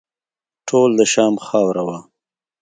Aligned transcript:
ټول 0.67 0.89
د 0.99 1.01
شام 1.13 1.33
خاوره 1.47 1.83
وه. 1.87 1.99